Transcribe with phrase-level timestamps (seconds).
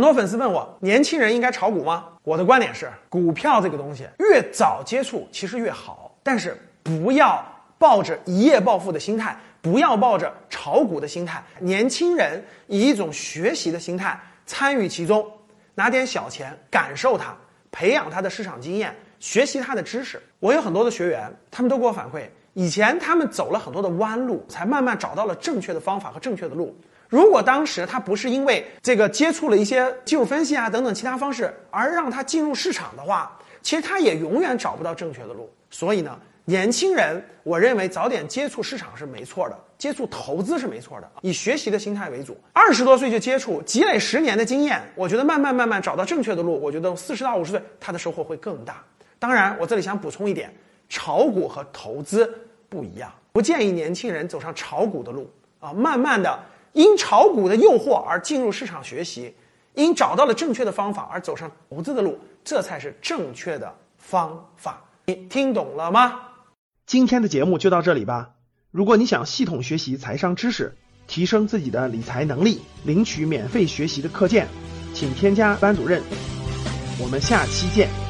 [0.00, 2.06] 很多粉丝问我，年轻人应该炒股吗？
[2.22, 7.44] 我的观点是，股票这个东西越早接触其实越好，但是不要
[7.78, 11.44] 抱着一夜暴富的心态，不要抱着炒股的心态。
[11.58, 15.30] 年轻人以一种学习的心态参与其中，
[15.74, 17.36] 拿点小钱感受它，
[17.70, 20.18] 培养他的市场经验，学习他的知识。
[20.38, 22.22] 我有很多的学员，他们都给我反馈，
[22.54, 26.74] 以前他们走了很多的弯路，才慢慢找到了正确的方法和正确的路。
[27.10, 35.52] 如果当时他不是因为这个接触了一些技术分析啊等等其他方式而让他进入市场的话，其实他也永远找不到正确的路。
[35.70, 42.40] 所以呢，年轻人，我认为早点接触市场是没错的，接触投资是没错的，以学习的心态为主。
[42.52, 48.84] 二十多岁就接触，积累十年的经验，我觉得慢慢慢慢找到正确的路，我觉得四十到五十岁他的收获会更大。
[49.18, 50.48] 当然，我这里想补充一点，
[50.88, 52.32] 炒股和投资
[52.68, 56.38] 不一样，不建议年轻人走上炒股的路啊，慢慢的。
[56.72, 59.34] 因炒股的诱惑而进入市场学习，
[59.74, 64.82] 因找到了正确的方法而走上投资的路，这才是正确的方法。
[65.06, 66.20] 你听懂了吗？
[66.86, 68.30] 今天的节目就到这里吧。
[68.70, 74.46] 如果你想系统学习财商知识，提升自己的理财能力，领取免费学习的课件，
[74.94, 76.02] 请添加班主任。
[77.02, 78.09] 我们下期见。